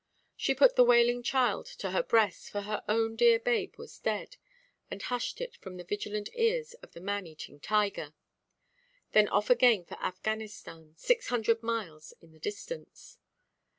[0.35, 4.37] She put the wailing child to her breast, for her own dear babe was dead,
[4.89, 8.15] and hushed it from the vigilant ears of the man–eating tiger.
[9.11, 13.19] Then off again for Affghanistan, six hundred miles in the distance.